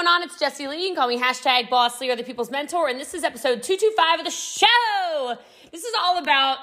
going 0.00 0.08
on? 0.08 0.22
It's 0.22 0.38
Jessie 0.38 0.66
Lee. 0.66 0.80
You 0.80 0.88
can 0.88 0.96
call 0.96 1.08
me 1.08 1.18
hashtag 1.18 1.68
Boss 1.68 2.00
Lee 2.00 2.10
or 2.10 2.16
the 2.16 2.22
People's 2.22 2.50
Mentor, 2.50 2.88
and 2.88 2.98
this 2.98 3.12
is 3.12 3.22
episode 3.22 3.62
225 3.62 4.20
of 4.20 4.24
the 4.24 4.30
show. 4.30 5.36
This 5.70 5.84
is 5.84 5.92
all 6.00 6.16
about 6.16 6.56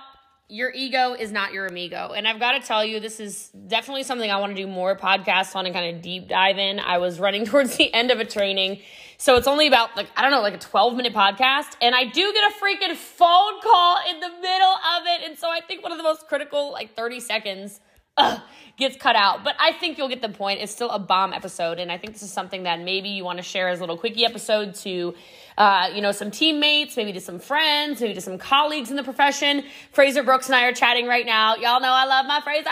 your 0.49 0.71
ego 0.73 1.13
is 1.13 1.31
not 1.31 1.53
your 1.53 1.67
amigo. 1.67 2.13
And 2.15 2.27
I've 2.27 2.39
got 2.39 2.53
to 2.53 2.59
tell 2.59 2.83
you, 2.83 2.99
this 2.99 3.19
is 3.19 3.49
definitely 3.67 4.01
something 4.01 4.31
I 4.31 4.39
want 4.39 4.55
to 4.55 4.59
do 4.59 4.65
more 4.65 4.97
podcasts 4.97 5.55
on 5.55 5.67
and 5.67 5.75
kind 5.75 5.95
of 5.95 6.01
deep 6.01 6.27
dive 6.27 6.57
in. 6.57 6.79
I 6.79 6.97
was 6.97 7.19
running 7.19 7.45
towards 7.51 7.77
the 7.77 7.93
end 7.93 8.09
of 8.09 8.19
a 8.19 8.25
training. 8.25 8.79
So 9.19 9.35
it's 9.35 9.47
only 9.47 9.67
about 9.67 9.95
like, 9.95 10.07
I 10.17 10.23
don't 10.23 10.31
know, 10.31 10.41
like 10.41 10.55
a 10.55 10.59
12 10.59 10.95
minute 10.95 11.13
podcast. 11.13 11.75
And 11.79 11.93
I 11.93 12.05
do 12.05 12.33
get 12.33 12.51
a 12.51 12.55
freaking 12.55 12.95
phone 12.95 13.61
call 13.61 13.97
in 14.09 14.19
the 14.19 14.29
middle 14.29 14.75
of 14.97 15.03
it. 15.05 15.29
And 15.29 15.37
so 15.37 15.47
I 15.47 15.59
think 15.61 15.83
one 15.83 15.91
of 15.91 15.99
the 15.99 16.03
most 16.03 16.27
critical, 16.27 16.71
like 16.71 16.95
30 16.95 17.19
seconds 17.19 17.81
uh, 18.17 18.39
gets 18.77 18.95
cut 18.95 19.15
out. 19.15 19.43
But 19.43 19.55
I 19.59 19.73
think 19.73 19.97
you'll 19.97 20.09
get 20.09 20.21
the 20.21 20.29
point. 20.29 20.61
It's 20.61 20.71
still 20.71 20.89
a 20.89 20.99
bomb 20.99 21.33
episode. 21.33 21.79
And 21.79 21.91
I 21.91 21.97
think 21.97 22.13
this 22.13 22.23
is 22.23 22.31
something 22.31 22.63
that 22.63 22.79
maybe 22.79 23.09
you 23.09 23.23
want 23.23 23.37
to 23.37 23.43
share 23.43 23.69
as 23.69 23.79
a 23.79 23.81
little 23.81 23.97
quickie 23.97 24.25
episode 24.25 24.75
to, 24.75 25.15
uh, 25.57 25.89
you 25.93 26.01
know, 26.01 26.11
some 26.11 26.29
teammates, 26.29 26.95
maybe 26.95 27.11
to 27.13 27.19
some 27.19 27.39
friends, 27.39 27.99
maybe 27.99 28.13
to 28.13 28.21
some 28.21 28.37
colleagues 28.37 28.91
in 28.91 28.95
the 28.95 29.03
profession. 29.03 29.63
Fraser 29.91 30.21
Brooks 30.21 30.45
and 30.47 30.55
I 30.55 30.65
are 30.65 30.73
chatting 30.73 31.07
right 31.07 31.25
now. 31.25 31.55
Y'all 31.55 31.81
know 31.81 31.91
I 31.91 32.05
love 32.05 32.27
my 32.27 32.41
Fraser. 32.41 32.67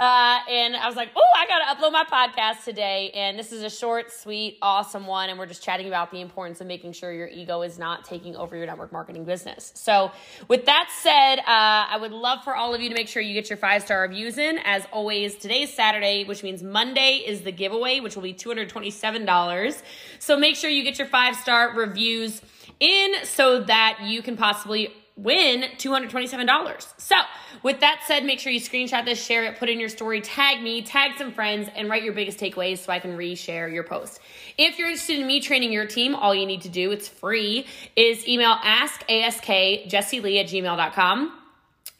Uh, 0.00 0.40
and 0.50 0.74
I 0.74 0.86
was 0.88 0.96
like, 0.96 1.10
oh, 1.14 1.26
I 1.36 1.46
got 1.46 1.76
to 1.76 1.80
upload 1.80 1.92
my 1.92 2.04
podcast 2.04 2.64
today. 2.64 3.10
And 3.14 3.38
this 3.38 3.52
is 3.52 3.62
a 3.62 3.70
short, 3.70 4.12
sweet, 4.12 4.58
awesome 4.60 5.06
one. 5.06 5.30
And 5.30 5.38
we're 5.38 5.46
just 5.46 5.62
chatting 5.62 5.86
about 5.86 6.10
the 6.10 6.20
importance 6.20 6.60
of 6.60 6.66
making 6.66 6.92
sure 6.92 7.12
your 7.12 7.28
ego 7.28 7.62
is 7.62 7.78
not 7.78 8.04
taking 8.04 8.34
over 8.34 8.56
your 8.56 8.66
network 8.66 8.92
marketing 8.92 9.24
business. 9.24 9.72
So, 9.76 10.10
with 10.48 10.66
that 10.66 10.90
said, 11.00 11.38
uh, 11.40 11.44
I 11.46 11.96
would 12.00 12.12
love 12.12 12.42
for 12.42 12.56
all 12.56 12.74
of 12.74 12.80
you 12.80 12.88
to 12.88 12.94
make 12.94 13.06
sure 13.08 13.22
you 13.22 13.34
get 13.34 13.48
your 13.48 13.56
five 13.56 13.82
star 13.82 14.02
reviews 14.02 14.38
in. 14.38 14.58
As 14.64 14.84
always, 14.92 15.36
today's 15.36 15.72
Saturday, 15.72 16.24
which 16.24 16.42
means 16.42 16.62
Monday 16.62 17.22
is 17.24 17.42
the 17.42 17.52
giveaway, 17.52 18.00
which 18.00 18.16
will 18.16 18.22
be 18.22 18.34
$227. 18.34 19.82
So, 20.18 20.36
make 20.36 20.56
sure 20.56 20.70
you 20.70 20.82
get 20.82 20.98
your 20.98 21.08
five 21.08 21.36
star 21.36 21.72
reviews 21.86 22.42
in 22.80 23.14
so 23.24 23.60
that 23.64 24.00
you 24.02 24.22
can 24.22 24.36
possibly 24.36 24.92
win 25.16 25.62
$227. 25.78 27.00
So, 27.00 27.16
with 27.62 27.80
that 27.80 28.02
said, 28.06 28.24
make 28.24 28.40
sure 28.40 28.52
you 28.52 28.60
screenshot 28.60 29.04
this, 29.04 29.24
share 29.24 29.44
it, 29.44 29.58
put 29.58 29.68
in 29.68 29.78
your 29.78 29.88
story, 29.88 30.20
tag 30.20 30.62
me, 30.62 30.82
tag 30.82 31.12
some 31.16 31.32
friends, 31.32 31.68
and 31.76 31.88
write 31.88 32.02
your 32.02 32.12
biggest 32.12 32.38
takeaways 32.38 32.78
so 32.78 32.92
I 32.92 32.98
can 32.98 33.16
reshare 33.16 33.72
your 33.72 33.84
post. 33.84 34.20
If 34.58 34.78
you're 34.78 34.88
interested 34.88 35.20
in 35.20 35.26
me 35.26 35.40
training 35.40 35.72
your 35.72 35.86
team, 35.86 36.14
all 36.14 36.34
you 36.34 36.46
need 36.46 36.62
to 36.62 36.68
do, 36.68 36.90
it's 36.90 37.08
free, 37.08 37.66
is 37.94 38.26
email 38.26 38.56
askaskjessielee 38.56 40.40
at 40.40 40.46
gmail.com. 40.46 41.43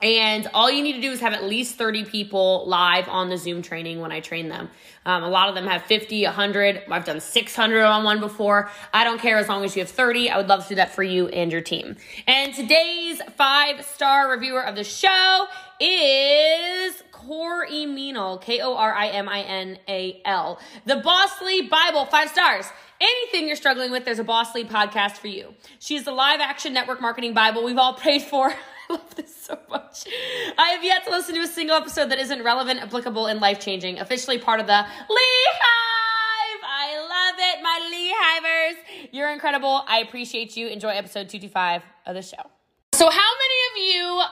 And 0.04 0.46
all 0.52 0.70
you 0.70 0.82
need 0.82 0.92
to 0.92 1.00
do 1.00 1.12
is 1.12 1.20
have 1.20 1.32
at 1.32 1.44
least 1.44 1.76
30 1.76 2.04
people 2.04 2.64
live 2.66 3.08
on 3.08 3.30
the 3.30 3.38
Zoom 3.38 3.62
training 3.62 4.00
when 4.00 4.12
I 4.12 4.20
train 4.20 4.50
them. 4.50 4.68
Um, 5.06 5.22
a 5.22 5.30
lot 5.30 5.48
of 5.48 5.54
them 5.54 5.66
have 5.66 5.84
50, 5.84 6.24
100. 6.24 6.82
I've 6.90 7.06
done 7.06 7.20
600 7.20 7.82
on 7.82 8.04
one 8.04 8.20
before. 8.20 8.70
I 8.92 9.04
don't 9.04 9.18
care 9.18 9.38
as 9.38 9.48
long 9.48 9.64
as 9.64 9.74
you 9.74 9.80
have 9.80 9.88
30. 9.88 10.28
I 10.28 10.36
would 10.36 10.46
love 10.46 10.64
to 10.64 10.68
do 10.68 10.74
that 10.74 10.94
for 10.94 11.02
you 11.02 11.28
and 11.28 11.50
your 11.50 11.62
team. 11.62 11.96
And 12.26 12.52
today's 12.52 13.22
five 13.38 13.82
star 13.82 14.30
reviewer 14.30 14.62
of 14.62 14.74
the 14.74 14.84
show 14.84 15.46
is 15.80 17.02
Corey 17.10 17.86
K 18.42 18.60
O 18.60 18.76
R 18.76 18.94
I 18.94 19.08
M 19.08 19.26
I 19.26 19.40
N 19.40 19.78
A 19.88 20.20
L. 20.26 20.60
The 20.84 20.96
Boss 20.96 21.40
Lee 21.40 21.62
Bible, 21.62 22.04
five 22.04 22.28
stars. 22.28 22.66
Anything 23.00 23.46
you're 23.46 23.56
struggling 23.56 23.90
with, 23.90 24.04
there's 24.04 24.18
a 24.18 24.24
Boss 24.24 24.54
Lee 24.54 24.64
podcast 24.64 25.12
for 25.12 25.28
you. 25.28 25.54
She's 25.78 26.04
the 26.04 26.12
live 26.12 26.40
action 26.40 26.74
network 26.74 27.00
marketing 27.00 27.32
Bible 27.32 27.64
we've 27.64 27.78
all 27.78 27.94
prayed 27.94 28.22
for. 28.22 28.54
I 28.94 28.96
love 28.96 29.14
this 29.16 29.34
so 29.44 29.58
much. 29.68 30.04
I 30.56 30.70
have 30.70 30.84
yet 30.84 31.04
to 31.04 31.10
listen 31.10 31.34
to 31.34 31.40
a 31.40 31.46
single 31.46 31.76
episode 31.76 32.10
that 32.10 32.18
isn't 32.20 32.42
relevant, 32.44 32.80
applicable, 32.80 33.26
and 33.26 33.40
life 33.40 33.58
changing. 33.58 33.98
Officially 33.98 34.38
part 34.38 34.60
of 34.60 34.66
the 34.66 34.86
Lee 35.10 35.46
Hive. 35.60 36.60
I 36.64 36.98
love 37.00 37.34
it, 37.38 37.62
my 37.62 37.88
Lee 37.90 38.14
Hivers. 38.16 39.10
You're 39.12 39.32
incredible. 39.32 39.82
I 39.88 39.98
appreciate 39.98 40.56
you. 40.56 40.68
Enjoy 40.68 40.90
episode 40.90 41.28
225 41.28 41.82
of 42.06 42.14
the 42.14 42.22
show. 42.22 42.50
So, 42.92 43.10
how 43.10 43.30
many 43.42 43.90
of 43.90 43.94
you 43.96 44.22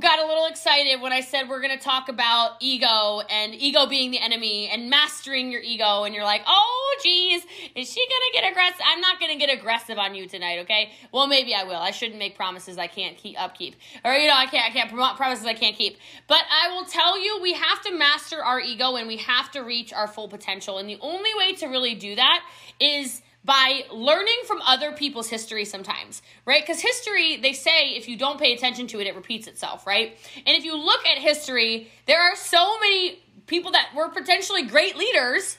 got 0.00 0.18
a 0.18 0.26
little 0.26 0.46
excited 0.46 1.00
when 1.00 1.12
I 1.12 1.20
said 1.20 1.48
we're 1.48 1.60
going 1.60 1.76
to 1.76 1.82
talk 1.82 2.08
about 2.08 2.52
ego 2.60 3.20
and 3.28 3.54
ego 3.54 3.86
being 3.86 4.10
the 4.10 4.18
enemy 4.18 4.68
and 4.68 4.88
mastering 4.88 5.50
your 5.50 5.60
ego. 5.60 6.04
And 6.04 6.14
you're 6.14 6.24
like, 6.24 6.42
oh, 6.46 6.96
geez, 7.02 7.42
is 7.74 7.92
she 7.92 8.00
going 8.00 8.22
to 8.32 8.40
get 8.40 8.50
aggressive? 8.50 8.80
I'm 8.86 9.00
not 9.00 9.20
going 9.20 9.32
to 9.32 9.38
get 9.38 9.56
aggressive 9.56 9.98
on 9.98 10.14
you 10.14 10.26
tonight, 10.26 10.60
okay? 10.60 10.92
Well, 11.12 11.26
maybe 11.26 11.54
I 11.54 11.64
will. 11.64 11.76
I 11.76 11.90
shouldn't 11.90 12.18
make 12.18 12.36
promises 12.36 12.78
I 12.78 12.86
can't 12.86 13.16
keep 13.16 13.40
upkeep. 13.40 13.76
Or, 14.04 14.12
you 14.12 14.28
know, 14.28 14.36
I 14.36 14.46
can't, 14.46 14.64
I 14.64 14.70
can't 14.70 14.90
promises 15.16 15.44
I 15.44 15.54
can't 15.54 15.76
keep. 15.76 15.98
But 16.26 16.42
I 16.50 16.74
will 16.74 16.84
tell 16.84 17.22
you, 17.22 17.40
we 17.42 17.52
have 17.52 17.82
to 17.82 17.94
master 17.94 18.42
our 18.42 18.60
ego 18.60 18.96
and 18.96 19.08
we 19.08 19.18
have 19.18 19.50
to 19.52 19.60
reach 19.60 19.92
our 19.92 20.08
full 20.08 20.28
potential. 20.28 20.78
And 20.78 20.88
the 20.88 20.98
only 21.00 21.30
way 21.36 21.54
to 21.54 21.66
really 21.66 21.94
do 21.94 22.14
that 22.16 22.44
is 22.80 23.22
by 23.44 23.82
learning 23.90 24.40
from 24.46 24.60
other 24.62 24.92
people's 24.92 25.28
history 25.28 25.64
sometimes, 25.64 26.22
right? 26.46 26.62
Because 26.62 26.80
history, 26.80 27.36
they 27.36 27.52
say 27.52 27.90
if 27.90 28.08
you 28.08 28.16
don't 28.16 28.38
pay 28.38 28.52
attention 28.52 28.86
to 28.88 29.00
it, 29.00 29.06
it 29.06 29.16
repeats 29.16 29.48
itself, 29.48 29.86
right? 29.86 30.16
And 30.36 30.56
if 30.56 30.64
you 30.64 30.76
look 30.76 31.04
at 31.06 31.18
history, 31.18 31.90
there 32.06 32.20
are 32.20 32.36
so 32.36 32.78
many 32.78 33.22
people 33.46 33.72
that 33.72 33.88
were 33.96 34.08
potentially 34.08 34.62
great 34.62 34.96
leaders, 34.96 35.58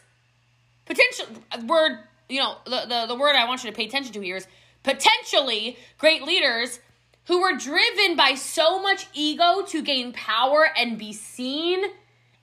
potential 0.85 1.25
word, 1.65 1.99
you 2.29 2.39
know, 2.39 2.57
the, 2.65 2.85
the, 2.87 3.05
the 3.09 3.15
word 3.15 3.35
I 3.35 3.45
want 3.45 3.63
you 3.63 3.69
to 3.69 3.75
pay 3.75 3.85
attention 3.85 4.13
to 4.13 4.21
here 4.21 4.37
is 4.37 4.47
potentially 4.83 5.77
great 5.97 6.23
leaders 6.23 6.79
who 7.25 7.41
were 7.41 7.55
driven 7.55 8.15
by 8.15 8.35
so 8.35 8.81
much 8.81 9.07
ego 9.13 9.63
to 9.67 9.81
gain 9.81 10.13
power 10.13 10.67
and 10.77 10.97
be 10.97 11.13
seen 11.13 11.83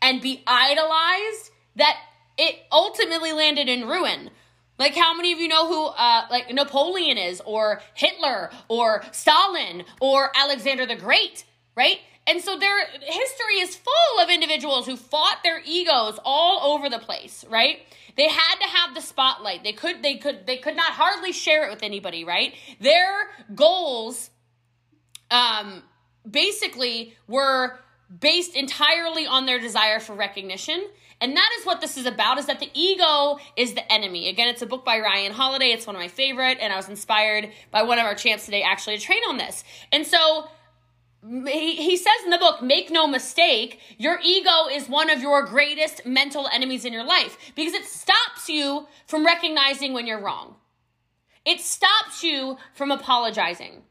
and 0.03 0.21
be 0.21 0.43
idolized 0.47 1.51
that 1.77 1.97
it 2.39 2.57
ultimately 2.72 3.33
landed 3.33 3.69
in 3.69 3.87
ruin. 3.87 4.31
Like, 4.80 4.96
how 4.96 5.14
many 5.14 5.30
of 5.34 5.38
you 5.38 5.46
know 5.46 5.68
who, 5.68 5.84
uh, 5.88 6.22
like, 6.30 6.50
Napoleon 6.50 7.18
is, 7.18 7.42
or 7.44 7.82
Hitler, 7.92 8.50
or 8.66 9.04
Stalin, 9.12 9.84
or 10.00 10.32
Alexander 10.34 10.86
the 10.86 10.96
Great, 10.96 11.44
right? 11.76 11.98
And 12.26 12.41
so 12.41 12.58
their 12.58 12.86
history 12.86 13.56
is 13.58 13.76
full 13.76 14.22
of 14.22 14.30
individuals 14.30 14.86
who 14.86 14.96
fought 14.96 15.42
their 15.44 15.60
egos 15.66 16.18
all 16.24 16.72
over 16.74 16.88
the 16.88 16.98
place, 16.98 17.44
right? 17.50 17.80
They 18.16 18.26
had 18.26 18.54
to 18.62 18.68
have 18.68 18.94
the 18.94 19.02
spotlight. 19.02 19.64
They 19.64 19.74
could, 19.74 20.02
they 20.02 20.16
could, 20.16 20.46
they 20.46 20.56
could 20.56 20.76
not 20.76 20.92
hardly 20.92 21.32
share 21.32 21.66
it 21.66 21.70
with 21.70 21.82
anybody, 21.82 22.24
right? 22.24 22.54
Their 22.80 23.28
goals, 23.54 24.30
um, 25.30 25.82
basically 26.28 27.14
were 27.28 27.78
based 28.18 28.56
entirely 28.56 29.26
on 29.26 29.44
their 29.44 29.60
desire 29.60 30.00
for 30.00 30.14
recognition 30.14 30.88
and 31.20 31.36
that 31.36 31.50
is 31.58 31.66
what 31.66 31.81
this 31.81 31.97
is 31.97 32.06
about 32.06 32.38
is 32.38 32.47
that 32.47 32.60
the 32.60 32.70
ego 32.72 33.38
is 33.56 33.75
the 33.75 33.92
enemy. 33.92 34.28
Again, 34.28 34.48
it's 34.48 34.62
a 34.62 34.66
book 34.66 34.84
by 34.84 34.98
Ryan 35.00 35.32
Holiday. 35.32 35.66
It's 35.66 35.86
one 35.86 35.94
of 35.94 36.00
my 36.00 36.08
favorite 36.08 36.58
and 36.60 36.72
I 36.72 36.76
was 36.76 36.88
inspired 36.88 37.50
by 37.70 37.82
one 37.82 37.98
of 37.98 38.06
our 38.06 38.14
champs 38.14 38.47
today 38.47 38.62
actually 38.62 38.97
to 38.97 39.04
train 39.04 39.22
on 39.28 39.36
this. 39.36 39.62
And 39.92 40.06
so 40.06 40.48
he, 41.22 41.76
he 41.76 41.97
says 41.98 42.14
in 42.25 42.30
the 42.30 42.38
book, 42.38 42.62
make 42.62 42.91
no 42.91 43.06
mistake, 43.06 43.80
your 43.98 44.19
ego 44.25 44.69
is 44.72 44.88
one 44.88 45.10
of 45.10 45.20
your 45.20 45.44
greatest 45.44 46.06
mental 46.06 46.48
enemies 46.53 46.86
in 46.86 46.92
your 46.92 47.04
life 47.04 47.36
because 47.54 47.75
it 47.75 47.84
stops 47.84 48.48
you 48.48 48.86
from 49.06 49.26
recognizing 49.26 49.92
when 49.92 50.06
you're 50.06 50.22
wrong. 50.22 50.56
It 51.44 51.60
stops 51.60 52.22
you 52.22 52.56
from 52.72 52.91
apologizing 52.91 53.82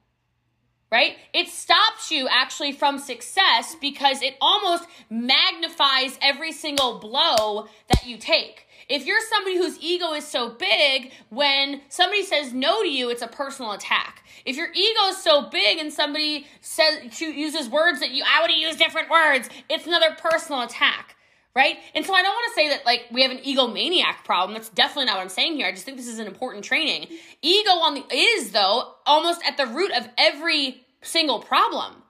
right? 0.91 1.17
It 1.33 1.47
stops 1.47 2.11
you 2.11 2.27
actually 2.29 2.71
from 2.71 2.97
success 2.97 3.75
because 3.79 4.21
it 4.21 4.35
almost 4.41 4.85
magnifies 5.09 6.17
every 6.21 6.51
single 6.51 6.99
blow 6.99 7.67
that 7.87 8.05
you 8.05 8.17
take. 8.17 8.65
If 8.87 9.05
you're 9.05 9.21
somebody 9.29 9.57
whose 9.57 9.77
ego 9.79 10.13
is 10.13 10.27
so 10.27 10.49
big, 10.49 11.11
when 11.29 11.81
somebody 11.89 12.23
says 12.23 12.53
no 12.53 12.81
to 12.81 12.89
you, 12.89 13.11
it's 13.11 13.21
a 13.21 13.27
personal 13.27 13.73
attack. 13.73 14.23
If 14.45 14.55
your 14.55 14.69
ego 14.73 15.07
is 15.09 15.17
so 15.17 15.47
big 15.49 15.77
and 15.77 15.93
somebody 15.93 16.47
says 16.61 17.21
uses 17.21 17.69
words 17.69 17.99
that 17.99 18.11
you 18.11 18.23
I 18.25 18.41
would 18.41 18.49
have 18.49 18.59
used 18.59 18.79
different 18.79 19.09
words, 19.11 19.49
it's 19.69 19.85
another 19.85 20.15
personal 20.17 20.61
attack 20.61 21.15
right? 21.55 21.77
And 21.95 22.05
so 22.05 22.13
I 22.13 22.21
don't 22.21 22.33
want 22.33 22.47
to 22.49 22.55
say 22.55 22.69
that 22.69 22.85
like 22.85 23.05
we 23.11 23.21
have 23.21 23.31
an 23.31 23.39
egomaniac 23.39 24.23
problem. 24.23 24.53
That's 24.53 24.69
definitely 24.69 25.05
not 25.05 25.17
what 25.17 25.23
I'm 25.23 25.29
saying 25.29 25.55
here. 25.55 25.67
I 25.67 25.71
just 25.71 25.85
think 25.85 25.97
this 25.97 26.07
is 26.07 26.19
an 26.19 26.27
important 26.27 26.63
training. 26.63 27.07
Ego 27.41 27.71
on 27.71 27.95
the 27.95 28.05
is 28.13 28.51
though 28.51 28.93
almost 29.05 29.41
at 29.45 29.57
the 29.57 29.65
root 29.65 29.91
of 29.91 30.07
every 30.17 30.85
single 31.01 31.39
problem. 31.39 32.03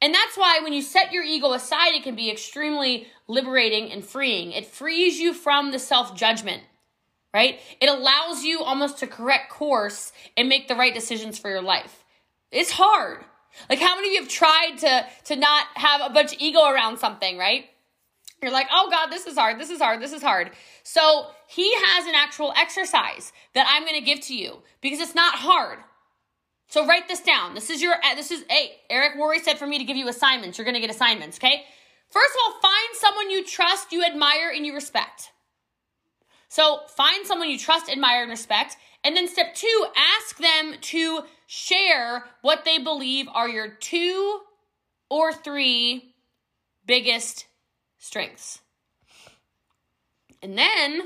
And 0.00 0.12
that's 0.12 0.36
why 0.36 0.58
when 0.62 0.72
you 0.72 0.82
set 0.82 1.12
your 1.12 1.22
ego 1.22 1.52
aside, 1.52 1.94
it 1.94 2.02
can 2.02 2.16
be 2.16 2.28
extremely 2.28 3.06
liberating 3.28 3.92
and 3.92 4.04
freeing. 4.04 4.50
It 4.50 4.66
frees 4.66 5.20
you 5.20 5.32
from 5.32 5.70
the 5.70 5.78
self 5.78 6.16
judgment, 6.16 6.62
right? 7.32 7.60
It 7.80 7.88
allows 7.88 8.42
you 8.42 8.62
almost 8.62 8.98
to 8.98 9.06
correct 9.06 9.50
course 9.50 10.12
and 10.36 10.48
make 10.48 10.66
the 10.66 10.74
right 10.74 10.92
decisions 10.92 11.38
for 11.38 11.50
your 11.50 11.62
life. 11.62 12.04
It's 12.50 12.72
hard. 12.72 13.24
Like 13.70 13.78
how 13.78 13.94
many 13.94 14.08
of 14.08 14.12
you 14.14 14.20
have 14.22 14.28
tried 14.28 14.76
to 14.78 15.06
to 15.26 15.36
not 15.36 15.66
have 15.74 16.00
a 16.00 16.12
bunch 16.12 16.32
of 16.32 16.40
ego 16.40 16.64
around 16.64 16.98
something, 16.98 17.38
right? 17.38 17.66
You're 18.42 18.52
like, 18.52 18.68
oh 18.72 18.88
God, 18.90 19.06
this 19.06 19.26
is 19.26 19.38
hard, 19.38 19.60
this 19.60 19.70
is 19.70 19.80
hard, 19.80 20.02
this 20.02 20.12
is 20.12 20.22
hard. 20.22 20.50
So 20.82 21.28
he 21.46 21.72
has 21.74 22.06
an 22.06 22.14
actual 22.14 22.52
exercise 22.56 23.32
that 23.54 23.66
I'm 23.68 23.86
gonna 23.86 24.00
give 24.00 24.20
to 24.22 24.34
you 24.36 24.62
because 24.80 24.98
it's 24.98 25.14
not 25.14 25.36
hard. 25.36 25.78
So 26.72 26.86
write 26.86 27.06
this 27.06 27.20
down. 27.20 27.54
This 27.54 27.68
is 27.68 27.82
your, 27.82 27.96
this 28.16 28.30
is, 28.30 28.46
hey, 28.48 28.72
Eric 28.88 29.18
Worre 29.18 29.38
said 29.42 29.58
for 29.58 29.66
me 29.66 29.76
to 29.76 29.84
give 29.84 29.98
you 29.98 30.08
assignments. 30.08 30.56
You're 30.56 30.64
going 30.64 30.74
to 30.74 30.80
get 30.80 30.88
assignments, 30.88 31.36
okay? 31.36 31.64
First 32.08 32.30
of 32.34 32.38
all, 32.46 32.60
find 32.62 32.94
someone 32.94 33.30
you 33.30 33.44
trust, 33.44 33.92
you 33.92 34.02
admire, 34.02 34.50
and 34.50 34.64
you 34.64 34.74
respect. 34.74 35.32
So 36.48 36.80
find 36.88 37.26
someone 37.26 37.50
you 37.50 37.58
trust, 37.58 37.90
admire, 37.90 38.22
and 38.22 38.30
respect. 38.30 38.78
And 39.04 39.14
then 39.14 39.28
step 39.28 39.54
two, 39.54 39.86
ask 40.16 40.38
them 40.38 40.76
to 40.80 41.24
share 41.46 42.24
what 42.40 42.64
they 42.64 42.78
believe 42.78 43.28
are 43.34 43.50
your 43.50 43.68
two 43.68 44.40
or 45.10 45.30
three 45.34 46.14
biggest 46.86 47.44
strengths. 48.02 48.60
And 50.42 50.58
then 50.58 51.02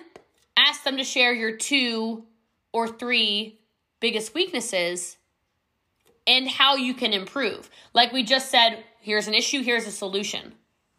ask 0.57 0.83
them 0.83 0.97
to 0.97 1.05
share 1.05 1.35
your 1.35 1.55
two 1.55 2.25
or 2.73 2.89
three 2.89 3.61
biggest 4.01 4.35
weaknesses 4.35 5.19
and 6.27 6.49
how 6.49 6.77
you 6.77 6.95
can 6.95 7.13
improve. 7.13 7.69
Like 7.93 8.13
we 8.13 8.23
just 8.23 8.51
said, 8.51 8.83
here's 9.01 9.29
an 9.29 9.35
issue, 9.35 9.63
here's 9.63 9.87
a 9.87 9.91
solution. 9.91 10.55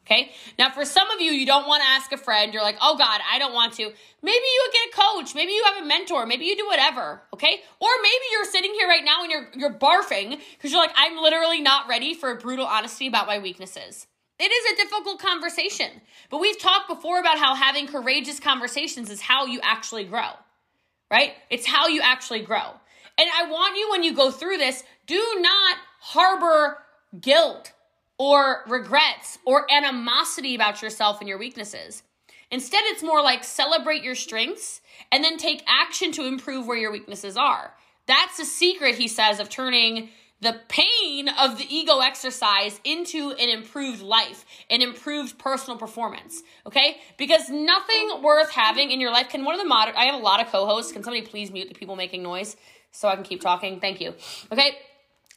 Okay. 0.06 0.32
Now, 0.58 0.70
for 0.70 0.86
some 0.86 1.10
of 1.12 1.20
you, 1.20 1.32
you 1.32 1.46
don't 1.46 1.68
want 1.68 1.84
to 1.84 1.90
ask 1.90 2.14
a 2.14 2.18
friend. 2.18 2.54
You're 2.54 2.64
like, 2.64 2.78
oh 2.80 2.96
God, 2.98 3.20
I 3.30 3.40
don't 3.40 3.54
want 3.54 3.74
to. 3.74 3.92
Maybe 4.22 4.46
you 4.46 4.70
get 4.72 4.94
a 4.94 5.02
coach. 5.02 5.36
Maybe 5.36 5.52
you 5.52 5.66
have 5.66 5.84
a 5.84 5.86
mentor. 5.86 6.26
Maybe 6.26 6.46
you 6.46 6.56
do 6.56 6.66
whatever. 6.66 7.24
Okay. 7.34 7.62
Or 7.80 7.90
maybe 8.02 8.24
you're 8.32 8.46
sitting 8.46 8.74
here 8.74 8.88
right 8.88 9.04
now 9.04 9.24
and 9.24 9.32
you're 9.32 9.50
you're 9.56 9.74
barfing 9.74 10.40
because 10.54 10.72
you're 10.72 10.80
like, 10.80 10.94
I'm 10.96 11.18
literally 11.18 11.60
not 11.60 11.90
ready 11.90 12.14
for 12.14 12.32
a 12.32 12.36
brutal 12.36 12.66
honesty 12.66 13.08
about 13.08 13.28
my 13.28 13.40
weaknesses. 13.40 14.08
It 14.40 14.52
is 14.52 14.74
a 14.74 14.76
difficult 14.84 15.20
conversation, 15.20 15.90
but 16.30 16.40
we've 16.40 16.60
talked 16.60 16.88
before 16.88 17.20
about 17.20 17.40
how 17.40 17.56
having 17.56 17.88
courageous 17.88 18.40
conversations 18.40 19.10
is 19.10 19.22
how 19.22 19.46
you 19.46 19.60
actually 19.64 20.04
grow, 20.04 20.30
right? 21.10 21.34
It's 21.50 21.66
how 21.66 21.88
you 21.88 22.02
actually 22.04 22.42
grow. 22.42 22.74
And 23.18 23.28
I 23.36 23.50
want 23.50 23.78
you, 23.78 23.90
when 23.90 24.04
you 24.04 24.14
go 24.14 24.30
through 24.30 24.58
this, 24.58 24.84
do 25.08 25.38
not 25.40 25.78
harbor 26.00 26.78
guilt 27.20 27.72
or 28.20 28.64
regrets 28.68 29.40
or 29.44 29.66
animosity 29.72 30.54
about 30.54 30.84
yourself 30.84 31.20
and 31.20 31.28
your 31.28 31.40
weaknesses. 31.40 32.04
Instead, 32.52 32.84
it's 32.86 33.04
more 33.04 33.24
like 33.24 33.44
celebrate 33.44 34.04
your 34.04 34.16
strengths 34.16 34.82
and 35.12 35.24
then 35.24 35.38
take 35.38 35.64
action 35.68 36.12
to 36.14 36.26
improve 36.26 36.68
where 36.68 36.78
your 36.78 36.92
weaknesses 36.92 37.38
are. 37.38 37.74
That's 38.06 38.38
the 38.38 38.46
secret, 38.46 38.96
he 38.96 39.08
says, 39.08 39.40
of 39.40 39.50
turning 39.50 40.10
the 40.42 40.60
pain 40.68 41.30
of 41.30 41.58
the 41.58 41.66
ego 41.68 42.00
exercise 42.00 42.80
into 42.84 43.32
an 43.32 43.50
improved 43.50 44.02
life, 44.02 44.46
an 44.70 44.82
improved 44.82 45.40
personal 45.40 45.78
performance. 45.78 46.44
Okay? 46.66 46.98
Because 47.18 47.50
nothing 47.50 48.22
worth 48.22 48.52
having 48.52 48.92
in 48.92 49.02
your 49.02 49.12
life 49.12 49.30
can 49.30 49.44
one 49.44 49.56
of 49.56 49.62
the 49.62 49.68
moder 49.68 49.94
I 49.96 50.06
have 50.06 50.16
a 50.16 50.24
lot 50.24 50.42
of 50.42 50.52
co-hosts. 50.52 50.92
Can 50.92 51.04
somebody 51.04 51.26
please 51.26 51.52
mute 51.52 51.70
the 51.70 51.76
people 51.76 51.96
making 51.96 52.22
noise 52.24 52.56
so 52.92 53.08
I 53.08 53.16
can 53.16 53.24
keep 53.24 53.42
talking? 53.42 53.80
Thank 53.80 54.00
you. 54.00 54.14
Okay? 54.52 54.78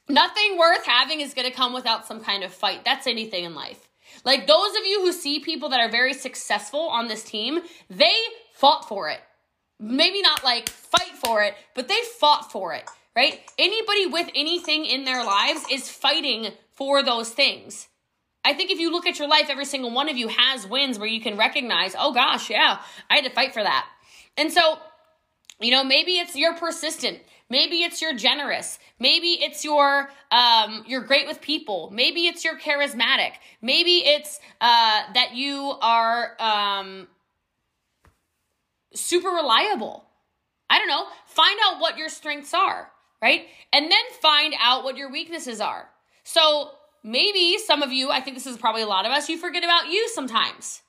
Nothing 0.08 0.58
worth 0.58 0.84
having 0.84 1.20
is 1.20 1.34
to 1.34 1.50
come 1.50 1.72
without 1.72 2.06
some 2.06 2.20
kind 2.20 2.42
of 2.44 2.52
fight. 2.52 2.84
That's 2.84 3.06
anything 3.06 3.44
in 3.44 3.54
life. 3.54 3.88
Like 4.24 4.46
those 4.46 4.70
of 4.76 4.84
you 4.84 5.00
who 5.00 5.12
see 5.12 5.40
people 5.40 5.68
that 5.70 5.80
are 5.80 5.90
very 5.90 6.14
successful 6.14 6.80
on 6.80 7.08
this 7.08 7.22
team, 7.22 7.60
they 7.88 8.14
fought 8.52 8.86
for 8.88 9.08
it. 9.08 9.20
Maybe 9.78 10.20
not 10.20 10.44
like 10.44 10.68
fight 10.68 11.16
for 11.16 11.42
it, 11.42 11.54
but 11.74 11.88
they 11.88 11.98
fought 12.18 12.52
for 12.52 12.74
it, 12.74 12.84
right? 13.16 13.40
Anybody 13.58 14.06
with 14.06 14.28
anything 14.34 14.84
in 14.84 15.04
their 15.04 15.24
lives 15.24 15.64
is 15.70 15.88
fighting 15.88 16.52
for 16.72 17.02
those 17.02 17.30
things. 17.30 17.88
I 18.44 18.54
think 18.54 18.70
if 18.70 18.78
you 18.78 18.90
look 18.90 19.06
at 19.06 19.18
your 19.18 19.28
life, 19.28 19.46
every 19.50 19.66
single 19.66 19.90
one 19.90 20.08
of 20.08 20.16
you 20.16 20.28
has 20.28 20.66
wins 20.66 20.98
where 20.98 21.08
you 21.08 21.20
can 21.20 21.36
recognize, 21.36 21.94
oh 21.98 22.12
gosh, 22.12 22.48
yeah, 22.48 22.80
I 23.10 23.16
had 23.16 23.24
to 23.24 23.30
fight 23.30 23.52
for 23.52 23.62
that. 23.62 23.86
And 24.36 24.50
so, 24.50 24.78
you 25.60 25.70
know, 25.70 25.84
maybe 25.84 26.12
it's 26.12 26.34
you're 26.34 26.54
persistent. 26.54 27.20
Maybe 27.50 27.82
it's 27.82 28.00
you're 28.00 28.14
generous. 28.14 28.78
Maybe 28.98 29.32
it's 29.32 29.64
your 29.64 30.08
um, 30.30 30.84
you're 30.86 31.02
great 31.02 31.26
with 31.26 31.40
people. 31.40 31.90
Maybe 31.92 32.26
it's 32.28 32.44
you're 32.44 32.58
charismatic. 32.58 33.32
Maybe 33.60 33.98
it's 33.98 34.38
uh, 34.60 35.02
that 35.14 35.34
you 35.34 35.74
are 35.82 36.36
um, 36.38 37.08
super 38.94 39.28
reliable. 39.28 40.04
I 40.70 40.78
don't 40.78 40.88
know. 40.88 41.04
Find 41.26 41.58
out 41.66 41.80
what 41.80 41.98
your 41.98 42.08
strengths 42.08 42.54
are, 42.54 42.90
right? 43.22 43.46
And 43.72 43.90
then 43.90 44.00
find 44.20 44.54
out 44.60 44.84
what 44.84 44.96
your 44.96 45.10
weaknesses 45.10 45.60
are. 45.60 45.88
So 46.24 46.70
maybe 47.02 47.58
some 47.58 47.82
of 47.82 47.92
you, 47.92 48.10
I 48.10 48.20
think 48.20 48.36
this 48.36 48.46
is 48.46 48.56
probably 48.56 48.82
a 48.82 48.86
lot 48.86 49.06
of 49.06 49.12
us, 49.12 49.28
you 49.28 49.38
forget 49.38 49.64
about 49.64 49.88
you 49.88 50.08
sometimes. 50.08 50.82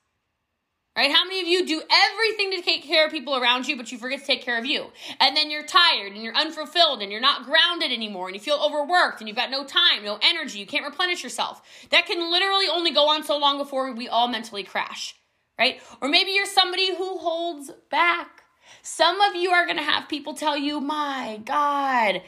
Right? 0.96 1.10
How 1.10 1.24
many 1.24 1.40
of 1.40 1.48
you 1.48 1.66
do 1.66 1.82
everything 1.90 2.52
to 2.52 2.62
take 2.62 2.84
care 2.84 3.06
of 3.06 3.14
people 3.14 3.38
around 3.38 3.66
you, 3.66 3.78
but 3.78 3.94
you 3.94 3.98
forget 3.98 4.20
to 4.20 4.26
take 4.26 4.42
care 4.42 4.58
of 4.58 4.66
you? 4.66 4.92
And 5.22 5.38
then 5.38 5.50
you're 5.50 5.66
tired 5.66 6.12
and 6.12 6.22
you're 6.22 6.36
unfulfilled 6.36 7.02
and 7.02 7.10
you're 7.10 7.22
not 7.22 7.46
grounded 7.46 7.94
anymore 7.94 8.28
and 8.28 8.36
you 8.36 8.42
feel 8.42 8.62
overworked 8.62 9.22
and 9.22 9.30
you've 9.30 9.38
got 9.38 9.50
no 9.50 9.64
time, 9.64 10.04
no 10.04 10.20
energy, 10.22 10.60
you 10.60 10.66
can't 10.66 10.86
replenish 10.86 11.24
yourself. 11.24 11.62
That 11.92 12.08
can 12.08 12.30
literally 12.30 12.68
only 12.68 12.92
go 12.92 13.08
on 13.08 13.24
so 13.24 13.38
long 13.38 13.58
before 13.58 13.94
we 13.94 14.10
all 14.10 14.28
mentally 14.28 14.64
crash, 14.64 15.16
right? 15.58 15.82
Or 16.02 16.10
maybe 16.10 16.32
you're 16.32 16.46
somebody 16.46 16.94
who 16.94 17.18
holds 17.20 17.72
back. 17.90 18.41
Some 18.82 19.22
of 19.22 19.36
you 19.36 19.52
are 19.52 19.66
going 19.66 19.78
to 19.78 19.84
have 19.84 20.10
people 20.10 20.34
tell 20.34 20.58
you, 20.58 20.80
my 20.80 21.42
God, 21.46 22.22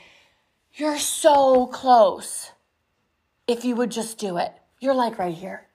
you're 0.75 0.99
so 0.99 1.67
close. 1.67 2.51
If 3.47 3.65
you 3.65 3.75
would 3.75 3.91
just 3.91 4.17
do 4.17 4.37
it, 4.37 4.53
you're 4.79 4.93
like 4.93 5.19
right 5.19 5.35
here. 5.35 5.67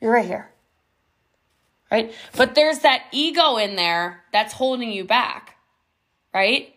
You're 0.00 0.12
right 0.12 0.26
here 0.26 0.50
right? 1.90 2.12
But 2.36 2.54
there's 2.54 2.80
that 2.80 3.04
ego 3.12 3.56
in 3.56 3.76
there 3.76 4.24
that's 4.32 4.52
holding 4.54 4.90
you 4.90 5.04
back, 5.04 5.56
right? 6.34 6.74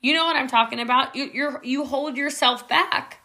You 0.00 0.14
know 0.14 0.24
what 0.24 0.36
I'm 0.36 0.48
talking 0.48 0.80
about? 0.80 1.16
You 1.16 1.30
you 1.32 1.58
you 1.62 1.84
hold 1.84 2.16
yourself 2.16 2.68
back 2.68 3.20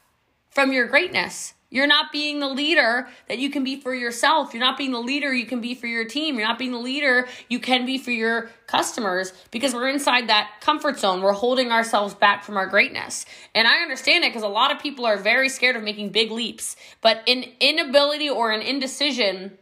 from 0.49 0.71
your 0.71 0.87
greatness. 0.87 1.53
You're 1.73 1.87
not 1.87 2.11
being 2.11 2.39
the 2.39 2.47
leader 2.47 3.07
that 3.27 3.39
you 3.39 3.49
can 3.49 3.63
be 3.63 3.81
for 3.81 3.95
yourself. 3.95 4.53
You're 4.53 4.61
not 4.61 4.77
being 4.77 4.91
the 4.91 4.99
leader 4.99 5.33
you 5.33 5.47
can 5.47 5.59
be 5.59 5.73
for 5.73 5.87
your 5.87 6.05
team. 6.05 6.37
You're 6.37 6.47
not 6.47 6.59
being 6.59 6.71
the 6.71 6.77
leader 6.77 7.27
you 7.49 7.59
can 7.59 7.87
be 7.87 7.97
for 7.97 8.11
your 8.11 8.51
customers 8.67 9.33
because 9.49 9.73
we're 9.73 9.89
inside 9.89 10.29
that 10.29 10.61
comfort 10.61 10.99
zone. 10.99 11.23
We're 11.23 11.33
holding 11.33 11.71
ourselves 11.71 12.13
back 12.13 12.43
from 12.43 12.57
our 12.57 12.67
greatness. 12.67 13.25
And 13.55 13.67
I 13.67 13.81
understand 13.81 14.23
it 14.23 14.29
because 14.29 14.43
a 14.43 14.47
lot 14.47 14.71
of 14.71 14.83
people 14.83 15.07
are 15.07 15.17
very 15.17 15.49
scared 15.49 15.75
of 15.75 15.81
making 15.81 16.09
big 16.09 16.29
leaps. 16.29 16.75
But 17.01 17.27
an 17.27 17.43
inability 17.59 18.29
or 18.29 18.51
an 18.51 18.61
indecision 18.61 19.57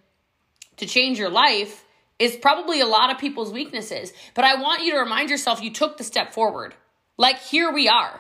to 0.76 0.86
change 0.86 1.18
your 1.18 1.30
life 1.30 1.86
is 2.20 2.36
probably 2.36 2.82
a 2.82 2.88
lot 2.88 3.10
of 3.10 3.20
people's 3.20 3.54
weaknesses. 3.54 4.12
But 4.34 4.44
I 4.44 4.56
want 4.56 4.84
you 4.84 4.92
to 4.92 5.00
remind 5.00 5.30
yourself 5.30 5.64
you 5.64 5.72
took 5.72 5.96
the 5.96 6.04
step 6.04 6.34
forward. 6.34 6.76
Like, 7.16 7.40
here 7.40 7.72
we 7.72 7.88
are. 7.88 8.20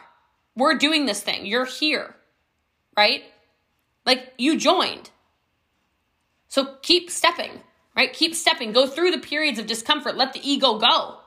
We're 0.56 0.78
doing 0.78 1.08
this 1.08 1.22
thing. 1.22 1.46
You're 1.46 1.66
here, 1.66 2.16
right? 2.96 3.24
Like, 4.12 4.34
you 4.38 4.58
joined. 4.58 5.10
So 6.50 6.76
keep 6.82 7.10
stepping, 7.10 7.62
right? 7.96 8.12
Keep 8.12 8.36
stepping. 8.36 8.74
Go 8.74 8.86
through 8.86 9.12
the 9.12 9.20
periods 9.20 9.58
of 9.58 9.68
discomfort. 9.68 10.18
Let 10.18 10.34
the 10.34 10.42
ego 10.44 10.78
go, 10.78 11.20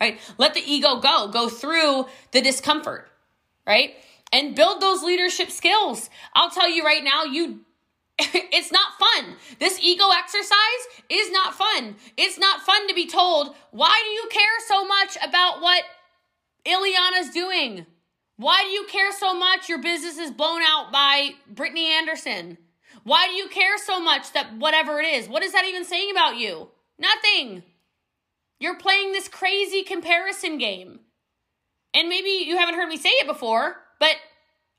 right? 0.00 0.18
Let 0.38 0.54
the 0.54 0.62
ego 0.64 0.98
go. 0.98 1.28
Go 1.28 1.50
through 1.50 2.06
the 2.32 2.40
discomfort, 2.40 3.10
right? 3.66 3.96
And 4.32 4.56
build 4.56 4.80
those 4.80 5.02
leadership 5.02 5.50
skills. 5.50 6.08
I'll 6.34 6.48
tell 6.48 6.70
you 6.70 6.82
right 6.84 7.04
now, 7.04 7.24
you 7.24 7.60
it's 8.18 8.72
not 8.72 8.98
fun. 8.98 9.36
This 9.58 9.78
ego 9.82 10.04
exercise 10.18 10.82
is 11.10 11.30
not 11.30 11.54
fun. 11.54 11.96
It's 12.16 12.38
not 12.38 12.62
fun 12.62 12.88
to 12.88 12.94
be 12.94 13.06
told, 13.06 13.54
why 13.72 13.94
do 14.02 14.08
you 14.08 14.26
care 14.30 14.58
so 14.66 14.86
much 14.86 15.18
about 15.22 15.60
what 15.60 15.84
Ileana's 16.64 17.28
doing? 17.34 17.84
Why 18.36 18.62
do 18.62 18.68
you 18.68 18.84
care 18.86 19.12
so 19.12 19.32
much 19.32 19.68
your 19.68 19.80
business 19.80 20.18
is 20.18 20.30
blown 20.30 20.60
out 20.62 20.92
by 20.92 21.30
Brittany 21.48 21.86
Anderson? 21.92 22.58
Why 23.02 23.28
do 23.28 23.32
you 23.32 23.48
care 23.48 23.78
so 23.78 23.98
much 23.98 24.32
that 24.32 24.56
whatever 24.58 25.00
it 25.00 25.06
is? 25.06 25.28
What 25.28 25.42
is 25.42 25.52
that 25.52 25.64
even 25.64 25.84
saying 25.84 26.10
about 26.10 26.36
you? 26.36 26.68
Nothing. 26.98 27.62
You're 28.60 28.78
playing 28.78 29.12
this 29.12 29.28
crazy 29.28 29.82
comparison 29.82 30.58
game. 30.58 31.00
And 31.94 32.08
maybe 32.08 32.28
you 32.28 32.58
haven't 32.58 32.74
heard 32.74 32.88
me 32.88 32.96
say 32.96 33.08
it 33.10 33.26
before, 33.26 33.76
but 34.00 34.16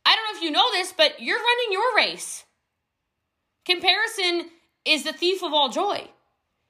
I 0.05 0.15
don't 0.15 0.33
know 0.33 0.37
if 0.37 0.43
you 0.43 0.51
know 0.51 0.71
this, 0.71 0.93
but 0.95 1.19
you're 1.19 1.37
running 1.37 1.71
your 1.71 1.95
race. 1.95 2.45
Comparison 3.65 4.49
is 4.85 5.03
the 5.03 5.13
thief 5.13 5.43
of 5.43 5.53
all 5.53 5.69
joy. 5.69 6.07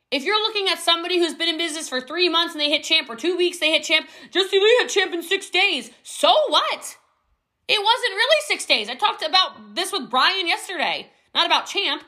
If 0.10 0.24
you're 0.24 0.42
looking 0.42 0.70
at 0.70 0.80
somebody 0.80 1.20
who's 1.20 1.34
been 1.34 1.50
in 1.50 1.58
business 1.58 1.90
for 1.90 2.00
three 2.00 2.30
months 2.30 2.54
and 2.54 2.62
they 2.62 2.70
hit 2.70 2.84
champ, 2.84 3.10
or 3.10 3.16
two 3.16 3.36
weeks 3.36 3.60
they 3.60 3.72
hit 3.72 3.84
champ, 3.84 4.08
Justin 4.32 4.62
Lee 4.62 4.78
hit 4.80 4.90
champ 4.90 5.14
in 5.14 5.22
six 5.22 5.50
days. 5.50 5.92
So 6.04 6.34
what? 6.48 6.98
It 7.68 7.80
wasn't 7.80 8.16
really 8.16 8.42
six 8.48 8.66
days. 8.66 8.90
I 8.90 8.96
talked 8.96 9.22
about 9.22 9.76
this 9.76 9.92
with 9.92 10.10
Brian 10.10 10.48
yesterday, 10.48 11.10
not 11.36 11.46
about 11.46 11.66
champ, 11.66 12.04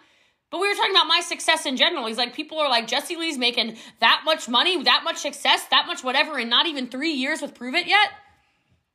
but 0.50 0.62
we 0.62 0.70
were 0.70 0.76
talking 0.76 0.96
about 0.96 1.08
my 1.08 1.20
success 1.20 1.66
in 1.66 1.76
general. 1.76 2.08
He's 2.08 2.18
like, 2.18 2.34
people 2.34 2.58
are 2.60 2.70
like, 2.70 2.88
Jessie 2.88 3.18
Lee's 3.18 3.38
making 3.38 3.76
that 4.00 4.22
much 4.24 4.48
money, 4.48 4.82
that 4.84 5.02
much 5.04 5.18
success, 5.18 5.66
that 5.70 5.86
much 5.86 6.02
whatever, 6.02 6.40
in 6.40 6.48
not 6.48 6.68
even 6.68 6.88
three 6.88 7.12
years 7.12 7.42
with 7.42 7.54
Pruvit 7.54 7.86
yet. 7.86 8.10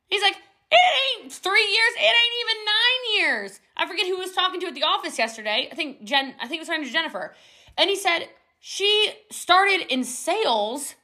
He's 0.07 0.23
like, 0.23 0.35
it 0.71 1.21
ain't 1.21 1.31
three 1.31 1.61
years. 1.61 1.93
It 1.95 2.01
ain't 2.01 2.35
even 2.41 2.65
nine 2.65 3.15
years. 3.17 3.59
I 3.77 3.87
forget 3.87 4.07
who 4.07 4.17
was 4.17 4.33
talking 4.33 4.59
to 4.61 4.67
at 4.67 4.73
the 4.73 4.83
office 4.83 5.19
yesterday. 5.19 5.69
I 5.71 5.75
think 5.75 6.03
Jen, 6.03 6.33
I 6.41 6.47
think 6.47 6.57
it 6.57 6.61
was 6.61 6.67
talking 6.67 6.83
to 6.83 6.91
Jennifer. 6.91 7.35
And 7.77 7.89
he 7.89 7.95
said 7.95 8.27
she 8.67 9.11
started 9.29 9.85
in 9.93 10.03
sales 10.03 10.95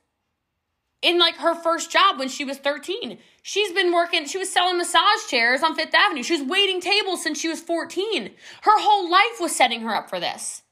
in 1.03 1.19
like 1.19 1.35
her 1.35 1.53
first 1.53 1.91
job 1.91 2.17
when 2.17 2.27
she 2.27 2.43
was 2.43 2.57
13. 2.57 3.19
She's 3.43 3.71
been 3.71 3.93
working, 3.93 4.25
she 4.25 4.39
was 4.39 4.51
selling 4.51 4.79
massage 4.79 5.27
chairs 5.29 5.61
on 5.61 5.75
Fifth 5.75 5.93
Avenue. 5.93 6.23
She 6.23 6.33
was 6.33 6.49
waiting 6.49 6.81
tables 6.81 7.21
since 7.21 7.39
she 7.39 7.49
was 7.49 7.61
14. 7.61 8.31
Her 8.63 8.79
whole 8.79 9.11
life 9.11 9.39
was 9.39 9.55
setting 9.55 9.81
her 9.81 9.95
up 9.95 10.09
for 10.09 10.19
this. 10.19 10.63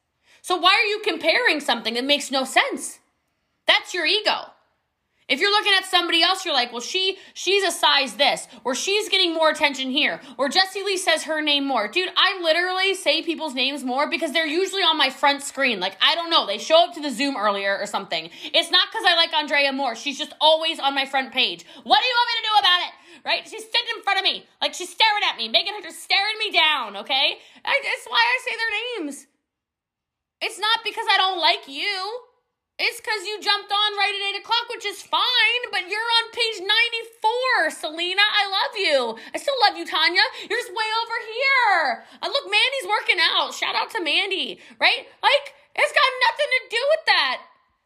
So 0.42 0.58
why 0.58 0.74
are 0.74 0.90
you 0.90 1.00
comparing 1.04 1.60
something 1.60 1.94
that 1.94 2.06
makes 2.06 2.32
no 2.32 2.44
sense? 2.44 2.98
That's 3.68 3.94
your 3.94 4.08
ego. 4.08 4.48
If 5.30 5.40
you're 5.40 5.52
looking 5.52 5.74
at 5.78 5.86
somebody 5.86 6.24
else, 6.24 6.44
you're 6.44 6.56
like, 6.56 6.72
well, 6.72 6.82
she 6.82 7.18
she's 7.34 7.64
a 7.64 7.72
size 7.72 8.16
this, 8.16 8.48
or 8.64 8.74
she's 8.74 9.10
getting 9.10 9.34
more 9.34 9.50
attention 9.50 9.92
here, 9.92 10.20
or 10.38 10.50
Jessie 10.50 10.84
Lee 10.84 10.98
says 10.98 11.24
her 11.24 11.40
name 11.42 11.68
more. 11.68 11.88
Dude, 11.88 12.10
I 12.18 12.42
literally 12.42 12.96
say 12.96 13.22
people's 13.22 13.54
names 13.54 13.84
more 13.84 14.10
because 14.10 14.34
they're 14.34 14.48
usually 14.48 14.82
on 14.82 14.98
my 14.98 15.12
front 15.12 15.44
screen. 15.44 15.80
Like, 15.80 15.96
I 16.02 16.16
don't 16.16 16.32
know, 16.32 16.48
they 16.48 16.58
show 16.58 16.84
up 16.84 16.96
to 16.96 17.02
the 17.02 17.12
Zoom 17.12 17.38
earlier 17.38 17.78
or 17.78 17.86
something. 17.86 18.30
It's 18.44 18.72
not 18.72 18.88
because 18.92 19.06
I 19.08 19.16
like 19.16 19.34
Andrea 19.34 19.72
more. 19.72 19.96
She's 19.96 20.18
just 20.18 20.34
always 20.42 20.80
on 20.80 20.96
my 20.96 21.06
front 21.06 21.32
page. 21.32 21.64
What 21.84 22.02
do 22.02 22.08
you 22.08 22.16
want 22.18 22.30
me 22.30 22.36
to 22.42 22.48
do 22.50 22.60
about 22.60 22.80
it? 22.82 22.94
Right? 23.26 23.44
She's 23.44 23.64
sitting 23.64 23.96
in 23.96 24.04
front 24.04 24.18
of 24.18 24.24
me, 24.24 24.46
like 24.62 24.74
she's 24.74 24.90
staring 24.90 25.24
at 25.30 25.38
me, 25.38 25.48
making 25.48 25.74
her 25.76 25.82
just 25.82 26.02
staring 26.02 26.38
me 26.40 26.52
down, 26.52 26.98
okay? 26.98 27.38
That's 27.64 28.06
why 28.08 28.18
I 28.18 28.40
say 28.46 28.56
their 28.58 29.06
names. 29.06 29.28
It's 30.42 30.58
not 30.58 30.80
because 30.84 31.06
I 31.12 31.18
don't 31.18 31.40
like 31.40 31.68
you. 31.68 32.29
It's 32.80 33.02
because 33.04 33.28
you 33.28 33.36
jumped 33.44 33.68
on 33.68 33.90
right 34.00 34.16
at 34.16 34.40
8 34.40 34.40
o'clock, 34.40 34.72
which 34.72 34.86
is 34.86 35.04
fine, 35.04 35.64
but 35.70 35.92
you're 35.92 36.00
on 36.00 36.32
page 36.32 36.64
94, 36.64 37.76
Selena. 37.76 38.24
I 38.24 38.48
love 38.48 38.74
you. 38.80 39.20
I 39.36 39.38
still 39.38 39.60
love 39.68 39.76
you, 39.76 39.84
Tanya. 39.84 40.24
You're 40.48 40.60
just 40.60 40.72
way 40.72 40.88
over 41.04 41.18
here. 41.28 42.04
Uh, 42.24 42.32
look, 42.32 42.48
Mandy's 42.48 42.88
working 42.88 43.20
out. 43.20 43.54
Shout 43.54 43.76
out 43.76 43.92
to 43.92 44.02
Mandy, 44.02 44.64
right? 44.80 45.04
Like, 45.20 45.46
it's 45.76 45.92
got 45.92 46.12
nothing 46.24 46.50
to 46.56 46.62
do 46.72 46.82
with 46.96 47.04
that. 47.08 47.38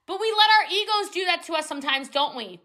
But 0.05 0.21
we 0.21 0.29
let 0.29 0.49
our 0.61 0.65
egos 0.69 1.09
do 1.09 1.25
that 1.25 1.41
to 1.49 1.53
us 1.53 1.65
sometimes, 1.65 2.07
don't 2.07 2.35
we? 2.35 2.61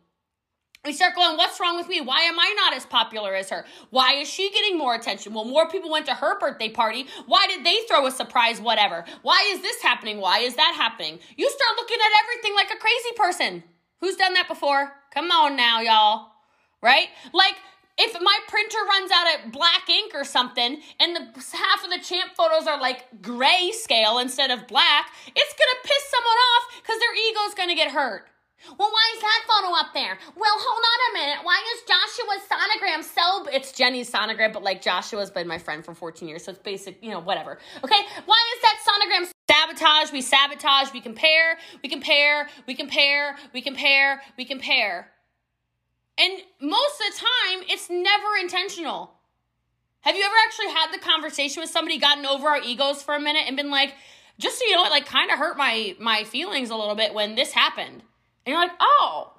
We 0.84 0.94
start 0.94 1.14
going, 1.14 1.36
what's 1.36 1.60
wrong 1.60 1.76
with 1.76 1.88
me? 1.88 2.00
Why 2.00 2.22
am 2.22 2.38
I 2.38 2.54
not 2.56 2.74
as 2.74 2.86
popular 2.86 3.34
as 3.34 3.50
her? 3.50 3.66
Why 3.90 4.14
is 4.14 4.28
she 4.28 4.50
getting 4.50 4.78
more 4.78 4.94
attention? 4.94 5.34
Well, 5.34 5.44
more 5.44 5.68
people 5.68 5.90
went 5.90 6.06
to 6.06 6.14
her 6.14 6.38
birthday 6.38 6.70
party. 6.70 7.06
Why 7.26 7.46
did 7.46 7.64
they 7.64 7.80
throw 7.88 8.06
a 8.06 8.10
surprise, 8.10 8.60
whatever? 8.60 9.04
Why 9.22 9.50
is 9.52 9.60
this 9.60 9.82
happening? 9.82 10.18
Why 10.18 10.38
is 10.38 10.56
that 10.56 10.74
happening? 10.76 11.18
You 11.36 11.50
start 11.50 11.76
looking 11.76 11.98
at 12.00 12.24
everything 12.24 12.54
like 12.54 12.70
a 12.70 12.80
crazy 12.80 13.12
person. 13.16 13.64
Who's 14.00 14.16
done 14.16 14.32
that 14.34 14.48
before? 14.48 14.92
Come 15.12 15.30
on 15.30 15.56
now, 15.56 15.80
y'all. 15.80 16.28
Right? 16.80 17.08
Like, 17.34 17.56
if 17.98 18.16
my 18.22 18.38
printer 18.46 18.78
runs 18.88 19.10
out 19.10 19.26
of 19.44 19.52
black 19.52 19.90
ink 19.90 20.12
or 20.14 20.24
something 20.24 20.80
and 21.00 21.16
the 21.16 21.20
half 21.52 21.84
of 21.84 21.90
the 21.90 21.98
champ 21.98 22.30
photos 22.36 22.68
are 22.68 22.80
like 22.80 23.20
gray 23.20 23.72
scale 23.72 24.18
instead 24.20 24.52
of 24.52 24.68
black, 24.68 25.10
it's 25.26 25.54
gonna 25.54 25.82
piss 25.84 26.08
someone 26.08 26.36
off 26.36 26.82
because 26.82 27.00
their 27.00 27.14
ego's 27.28 27.54
gonna 27.54 27.74
get 27.74 27.90
hurt. 27.90 28.28
Well, 28.78 28.90
why 28.90 29.12
is 29.14 29.20
that 29.20 29.44
photo 29.46 29.74
up 29.74 29.94
there? 29.94 30.18
Well, 30.36 30.56
hold 30.58 30.84
on 30.84 31.10
a 31.10 31.26
minute. 31.26 31.44
Why 31.44 31.62
is 31.74 31.82
Joshua's 31.86 32.42
sonogram 32.48 33.04
so? 33.04 33.48
It's 33.50 33.72
Jenny's 33.72 34.10
sonogram, 34.10 34.52
but 34.52 34.62
like 34.62 34.82
Joshua's 34.82 35.30
been 35.30 35.46
my 35.46 35.58
friend 35.58 35.84
for 35.84 35.94
14 35.94 36.28
years, 36.28 36.44
so 36.44 36.52
it's 36.52 36.60
basic, 36.60 37.02
you 37.02 37.10
know, 37.10 37.20
whatever. 37.20 37.58
Okay, 37.84 38.00
why 38.26 38.54
is 38.56 38.62
that 38.62 38.78
sonogram 38.84 39.30
sabotage? 39.48 40.12
We 40.12 40.22
sabotage, 40.22 40.92
we 40.92 41.00
compare, 41.00 41.58
we 41.82 41.88
compare, 41.88 42.48
we 42.66 42.74
compare, 42.74 43.36
we 43.54 43.62
compare, 43.62 44.22
we 44.36 44.44
compare. 44.44 45.10
And 46.18 46.42
most 46.60 47.00
of 47.00 47.14
the 47.14 47.20
time, 47.20 47.64
it's 47.68 47.88
never 47.88 48.36
intentional. 48.40 49.12
Have 50.00 50.16
you 50.16 50.24
ever 50.24 50.34
actually 50.46 50.68
had 50.68 50.92
the 50.92 50.98
conversation 50.98 51.60
with 51.60 51.70
somebody, 51.70 51.98
gotten 51.98 52.26
over 52.26 52.48
our 52.48 52.60
egos 52.60 53.02
for 53.02 53.14
a 53.14 53.20
minute, 53.20 53.44
and 53.46 53.56
been 53.56 53.70
like, 53.70 53.94
just 54.38 54.58
so 54.58 54.64
you 54.66 54.74
know, 54.74 54.84
it 54.84 54.90
like 54.90 55.06
kind 55.06 55.30
of 55.30 55.38
hurt 55.38 55.56
my 55.56 55.96
my 55.98 56.24
feelings 56.24 56.70
a 56.70 56.76
little 56.76 56.94
bit 56.94 57.14
when 57.14 57.34
this 57.34 57.52
happened 57.52 58.02
and 58.48 58.52
you're 58.54 58.62
like, 58.62 58.72
oh, 58.80 59.30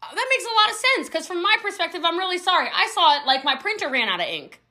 that 0.00 0.26
makes 0.30 0.44
a 0.44 0.54
lot 0.54 0.70
of 0.70 0.76
sense 0.76 1.08
because 1.08 1.26
from 1.26 1.42
my 1.42 1.56
perspective, 1.60 2.02
I'm 2.04 2.16
really 2.16 2.38
sorry. 2.38 2.68
I 2.72 2.86
saw 2.94 3.20
it 3.20 3.26
like 3.26 3.42
my 3.42 3.56
printer 3.56 3.90
ran 3.90 4.08
out 4.08 4.20
of 4.20 4.28
ink. 4.28 4.62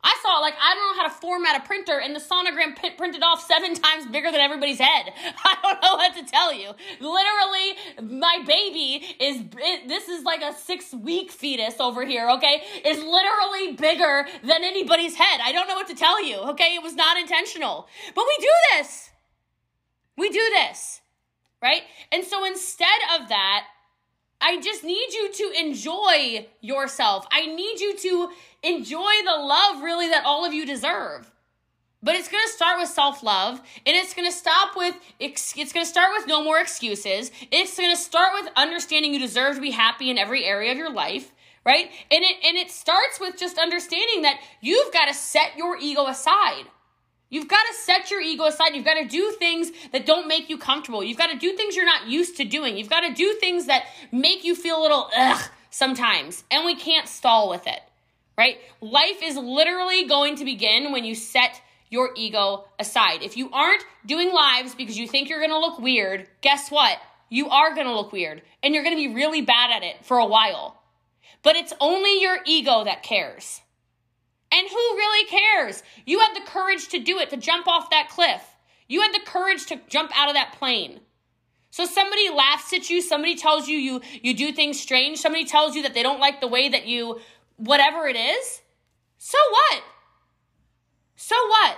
I 0.00 0.16
saw 0.22 0.38
it 0.38 0.42
like 0.42 0.54
I 0.62 0.76
don't 0.76 0.96
know 0.96 1.02
how 1.02 1.08
to 1.08 1.14
format 1.20 1.60
a 1.60 1.66
printer, 1.66 1.98
and 1.98 2.14
the 2.14 2.20
sonogram 2.20 2.80
p- 2.80 2.90
printed 2.90 3.24
off 3.24 3.44
seven 3.44 3.74
times 3.82 4.06
bigger 4.06 4.30
than 4.30 4.40
everybody's 4.40 4.78
head. 4.78 5.12
I 5.44 5.56
don't 5.60 5.82
know 5.82 5.96
what 5.96 6.14
to 6.18 6.24
tell 6.24 6.54
you. 6.54 6.70
Literally, 7.00 8.16
my 8.16 8.44
baby 8.46 9.04
is. 9.18 9.42
It, 9.58 9.88
this 9.88 10.08
is 10.08 10.22
like 10.22 10.42
a 10.42 10.54
six 10.54 10.94
week 10.94 11.32
fetus 11.32 11.80
over 11.80 12.06
here. 12.06 12.30
Okay, 12.30 12.62
is 12.84 12.98
literally 12.98 13.72
bigger 13.72 14.28
than 14.42 14.62
anybody's 14.62 15.16
head. 15.16 15.40
I 15.42 15.50
don't 15.50 15.66
know 15.66 15.74
what 15.74 15.88
to 15.88 15.96
tell 15.96 16.24
you. 16.24 16.36
Okay, 16.50 16.76
it 16.76 16.82
was 16.82 16.94
not 16.94 17.18
intentional, 17.18 17.88
but 18.14 18.24
we 18.24 18.36
do 18.38 18.52
this. 18.76 19.10
We 20.16 20.30
do 20.30 20.48
this 20.54 21.00
right? 21.62 21.82
And 22.12 22.24
so 22.24 22.44
instead 22.44 22.88
of 23.18 23.28
that, 23.28 23.66
I 24.40 24.60
just 24.60 24.84
need 24.84 25.12
you 25.12 25.32
to 25.32 25.52
enjoy 25.60 26.48
yourself. 26.60 27.26
I 27.30 27.46
need 27.46 27.80
you 27.80 27.96
to 27.96 28.30
enjoy 28.62 29.12
the 29.24 29.36
love 29.42 29.82
really 29.82 30.08
that 30.08 30.24
all 30.24 30.44
of 30.46 30.54
you 30.54 30.64
deserve. 30.64 31.30
But 32.02 32.14
it's 32.14 32.28
going 32.28 32.42
to 32.42 32.52
start 32.52 32.78
with 32.80 32.88
self-love 32.88 33.58
and 33.58 33.96
it's 33.96 34.14
going 34.14 34.26
to 34.26 34.34
stop 34.34 34.74
with 34.74 34.94
it's 35.18 35.52
going 35.52 35.84
to 35.84 35.90
start 35.90 36.12
with 36.16 36.26
no 36.26 36.42
more 36.42 36.58
excuses. 36.58 37.30
It's 37.50 37.76
going 37.76 37.90
to 37.90 37.96
start 37.96 38.32
with 38.40 38.50
understanding 38.56 39.12
you 39.12 39.20
deserve 39.20 39.56
to 39.56 39.60
be 39.60 39.70
happy 39.70 40.08
in 40.08 40.16
every 40.16 40.46
area 40.46 40.72
of 40.72 40.78
your 40.78 40.90
life, 40.90 41.30
right? 41.66 41.90
And 42.10 42.24
it 42.24 42.36
and 42.42 42.56
it 42.56 42.70
starts 42.70 43.20
with 43.20 43.36
just 43.38 43.58
understanding 43.58 44.22
that 44.22 44.40
you've 44.62 44.92
got 44.94 45.08
to 45.08 45.14
set 45.14 45.58
your 45.58 45.76
ego 45.76 46.06
aside. 46.06 46.64
You've 47.30 47.48
got 47.48 47.62
to 47.62 47.74
set 47.74 48.10
your 48.10 48.20
ego 48.20 48.44
aside. 48.44 48.74
You've 48.74 48.84
got 48.84 48.94
to 48.94 49.06
do 49.06 49.30
things 49.38 49.70
that 49.92 50.04
don't 50.04 50.26
make 50.26 50.50
you 50.50 50.58
comfortable. 50.58 51.02
You've 51.02 51.16
got 51.16 51.28
to 51.28 51.38
do 51.38 51.56
things 51.56 51.76
you're 51.76 51.86
not 51.86 52.08
used 52.08 52.36
to 52.38 52.44
doing. 52.44 52.76
You've 52.76 52.90
got 52.90 53.00
to 53.00 53.14
do 53.14 53.34
things 53.34 53.66
that 53.66 53.84
make 54.10 54.44
you 54.44 54.56
feel 54.56 54.80
a 54.80 54.82
little 54.82 55.08
ugh 55.16 55.40
sometimes. 55.70 56.42
And 56.50 56.64
we 56.66 56.74
can't 56.74 57.06
stall 57.08 57.48
with 57.48 57.68
it, 57.68 57.80
right? 58.36 58.58
Life 58.80 59.22
is 59.22 59.36
literally 59.36 60.06
going 60.06 60.36
to 60.36 60.44
begin 60.44 60.90
when 60.90 61.04
you 61.04 61.14
set 61.14 61.62
your 61.88 62.10
ego 62.16 62.64
aside. 62.80 63.22
If 63.22 63.36
you 63.36 63.50
aren't 63.52 63.84
doing 64.04 64.32
lives 64.32 64.74
because 64.74 64.98
you 64.98 65.06
think 65.06 65.28
you're 65.28 65.38
going 65.40 65.50
to 65.50 65.58
look 65.58 65.78
weird, 65.78 66.26
guess 66.40 66.68
what? 66.70 66.98
You 67.28 67.48
are 67.48 67.74
going 67.74 67.86
to 67.86 67.94
look 67.94 68.12
weird 68.12 68.42
and 68.62 68.74
you're 68.74 68.82
going 68.82 68.96
to 68.96 69.08
be 69.08 69.14
really 69.14 69.40
bad 69.40 69.70
at 69.70 69.84
it 69.84 70.04
for 70.04 70.18
a 70.18 70.26
while. 70.26 70.82
But 71.42 71.56
it's 71.56 71.72
only 71.80 72.20
your 72.20 72.38
ego 72.44 72.84
that 72.84 73.04
cares. 73.04 73.60
And 74.52 74.68
who 74.68 74.74
really 74.74 75.28
cares? 75.28 75.82
You 76.06 76.20
had 76.20 76.34
the 76.34 76.46
courage 76.46 76.88
to 76.88 76.98
do 76.98 77.18
it, 77.18 77.30
to 77.30 77.36
jump 77.36 77.68
off 77.68 77.90
that 77.90 78.08
cliff. 78.08 78.42
You 78.88 79.02
had 79.02 79.14
the 79.14 79.24
courage 79.24 79.66
to 79.66 79.80
jump 79.88 80.10
out 80.18 80.28
of 80.28 80.34
that 80.34 80.56
plane. 80.58 81.00
So 81.70 81.84
somebody 81.84 82.28
laughs 82.28 82.72
at 82.72 82.90
you, 82.90 83.00
somebody 83.00 83.36
tells 83.36 83.68
you 83.68 83.76
you 83.76 84.00
you 84.22 84.34
do 84.34 84.52
things 84.52 84.80
strange, 84.80 85.18
somebody 85.18 85.44
tells 85.44 85.76
you 85.76 85.82
that 85.82 85.94
they 85.94 86.02
don't 86.02 86.18
like 86.18 86.40
the 86.40 86.48
way 86.48 86.68
that 86.68 86.86
you 86.86 87.20
whatever 87.56 88.08
it 88.08 88.16
is. 88.16 88.62
So 89.18 89.38
what? 89.50 89.82
So 91.14 91.36
what? 91.36 91.76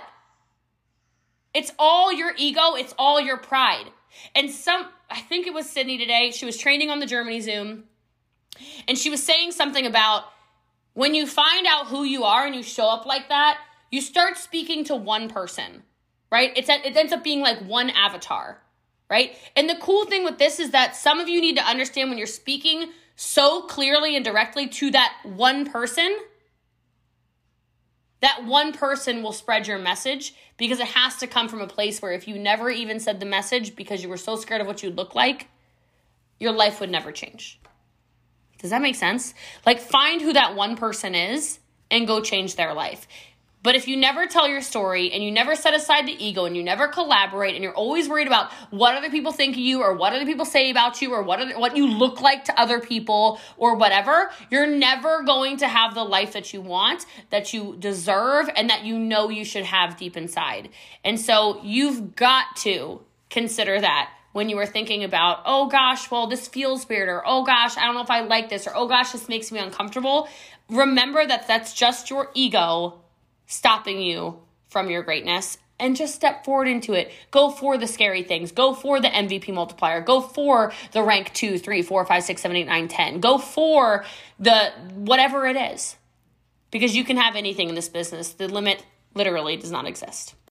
It's 1.53 1.71
all 1.77 2.11
your 2.11 2.33
ego, 2.37 2.73
it's 2.73 2.95
all 2.97 3.21
your 3.21 3.37
pride. 3.37 3.91
And 4.33 4.49
some 4.49 4.87
I 5.11 5.19
think 5.19 5.45
it 5.45 5.53
was 5.53 5.69
Sydney 5.69 5.99
today, 5.99 6.31
she 6.31 6.45
was 6.45 6.57
training 6.57 6.89
on 6.89 6.99
the 6.99 7.05
Germany 7.05 7.39
Zoom 7.39 7.83
and 8.87 8.97
she 8.97 9.09
was 9.09 9.21
saying 9.23 9.51
something 9.51 9.85
about 9.85 10.25
when 10.93 11.15
you 11.15 11.25
find 11.25 11.65
out 11.67 11.87
who 11.87 12.03
you 12.03 12.23
are 12.23 12.45
and 12.45 12.55
you 12.55 12.63
show 12.63 12.87
up 12.87 13.05
like 13.05 13.29
that, 13.29 13.59
you 13.91 14.01
start 14.01 14.37
speaking 14.37 14.83
to 14.85 14.95
one 14.95 15.29
person, 15.29 15.83
right? 16.31 16.51
It's 16.55 16.69
it 16.69 16.95
ends 16.95 17.13
up 17.13 17.23
being 17.23 17.41
like 17.41 17.59
one 17.59 17.89
avatar, 17.89 18.61
right? 19.09 19.35
And 19.55 19.69
the 19.69 19.77
cool 19.81 20.05
thing 20.05 20.23
with 20.23 20.37
this 20.37 20.59
is 20.59 20.71
that 20.71 20.95
some 20.95 21.19
of 21.19 21.27
you 21.27 21.41
need 21.41 21.57
to 21.57 21.63
understand 21.63 22.09
when 22.09 22.17
you're 22.17 22.27
speaking 22.27 22.91
so 23.15 23.63
clearly 23.63 24.15
and 24.15 24.25
directly 24.25 24.67
to 24.67 24.91
that 24.91 25.13
one 25.23 25.69
person, 25.69 26.17
that 28.21 28.45
one 28.45 28.71
person 28.71 29.21
will 29.21 29.33
spread 29.33 29.67
your 29.67 29.77
message 29.77 30.33
because 30.57 30.79
it 30.79 30.87
has 30.87 31.17
to 31.17 31.27
come 31.27 31.47
from 31.47 31.61
a 31.61 31.67
place 31.67 32.01
where 32.01 32.13
if 32.13 32.27
you 32.27 32.39
never 32.39 32.69
even 32.69 32.99
said 32.99 33.19
the 33.19 33.25
message 33.25 33.75
because 33.75 34.01
you 34.01 34.09
were 34.09 34.17
so 34.17 34.35
scared 34.35 34.61
of 34.61 34.67
what 34.67 34.81
you'd 34.81 34.95
look 34.95 35.13
like, 35.13 35.49
your 36.39 36.51
life 36.51 36.79
would 36.79 36.89
never 36.89 37.11
change. 37.11 37.59
Does 38.63 38.69
that 38.69 38.81
make 38.81 38.95
sense? 38.95 39.33
Like, 39.65 39.81
find 39.81 40.21
who 40.21 40.31
that 40.33 40.55
one 40.55 40.77
person 40.77 41.15
is 41.15 41.59
and 41.91 42.07
go 42.07 42.21
change 42.21 42.55
their 42.55 42.73
life. 42.73 43.07
But 43.61 43.75
if 43.75 43.89
you 43.89 43.97
never 43.97 44.25
tell 44.25 44.47
your 44.47 44.61
story 44.61 45.11
and 45.11 45.21
you 45.21 45.31
never 45.31 45.53
set 45.55 45.73
aside 45.73 46.07
the 46.07 46.25
ego 46.25 46.45
and 46.45 46.55
you 46.55 46.63
never 46.63 46.87
collaborate 46.87 47.55
and 47.55 47.63
you're 47.63 47.75
always 47.75 48.07
worried 48.07 48.27
about 48.27 48.53
what 48.71 48.95
other 48.95 49.09
people 49.09 49.33
think 49.33 49.55
of 49.55 49.59
you 49.59 49.81
or 49.81 49.93
what 49.93 50.13
other 50.13 50.25
people 50.25 50.45
say 50.45 50.71
about 50.71 51.01
you 51.01 51.11
or 51.11 51.23
what 51.23 51.41
other, 51.41 51.59
what 51.59 51.75
you 51.75 51.87
look 51.87 52.21
like 52.21 52.45
to 52.45 52.57
other 52.57 52.79
people 52.79 53.37
or 53.57 53.75
whatever, 53.75 54.31
you're 54.49 54.67
never 54.67 55.23
going 55.23 55.57
to 55.57 55.67
have 55.67 55.93
the 55.93 56.03
life 56.03 56.31
that 56.31 56.53
you 56.53 56.61
want, 56.61 57.05
that 57.31 57.53
you 57.53 57.75
deserve 57.79 58.49
and 58.55 58.69
that 58.69 58.85
you 58.85 58.97
know 58.97 59.27
you 59.27 59.43
should 59.43 59.65
have 59.65 59.97
deep 59.97 60.15
inside. 60.15 60.69
And 61.03 61.19
so 61.19 61.61
you've 61.63 62.15
got 62.15 62.55
to 62.57 63.01
consider 63.33 63.81
that 63.81 64.11
when 64.31 64.47
you 64.47 64.55
were 64.55 64.65
thinking 64.65 65.03
about, 65.03 65.41
oh 65.45 65.67
gosh, 65.67 66.09
well, 66.09 66.27
this 66.27 66.47
feels 66.47 66.87
weird, 66.87 67.09
or 67.09 67.23
oh 67.25 67.43
gosh, 67.43 67.75
I 67.77 67.85
don't 67.85 67.95
know 67.95 68.01
if 68.01 68.09
I 68.09 68.21
like 68.21 68.49
this, 68.49 68.67
or 68.67 68.75
oh 68.75 68.87
gosh, 68.87 69.11
this 69.11 69.27
makes 69.27 69.51
me 69.51 69.59
uncomfortable, 69.59 70.29
remember 70.69 71.25
that 71.25 71.47
that's 71.47 71.73
just 71.73 72.09
your 72.09 72.29
ego 72.33 73.01
stopping 73.47 74.01
you 74.01 74.39
from 74.69 74.89
your 74.89 75.03
greatness 75.03 75.57
and 75.79 75.95
just 75.95 76.15
step 76.15 76.45
forward 76.45 76.67
into 76.67 76.93
it. 76.93 77.11
Go 77.31 77.49
for 77.49 77.77
the 77.77 77.87
scary 77.87 78.23
things. 78.23 78.51
Go 78.51 78.73
for 78.73 79.01
the 79.01 79.09
MVP 79.09 79.53
multiplier. 79.53 80.01
Go 80.01 80.21
for 80.21 80.71
the 80.91 81.03
rank 81.03 81.33
two, 81.33 81.57
three, 81.57 81.81
four, 81.81 82.05
five, 82.05 82.23
six, 82.23 82.41
seven, 82.41 82.55
eight, 82.55 82.67
nine, 82.67 82.87
ten. 82.87 83.19
Go 83.19 83.37
for 83.37 84.05
the 84.39 84.71
whatever 84.93 85.45
it 85.45 85.57
is. 85.57 85.97
Because 86.71 86.95
you 86.95 87.03
can 87.03 87.17
have 87.17 87.35
anything 87.35 87.69
in 87.69 87.75
this 87.75 87.89
business. 87.89 88.33
The 88.33 88.47
limit 88.47 88.83
literally 89.13 89.57
does 89.57 89.71
not 89.71 89.85
exist. 89.85 90.35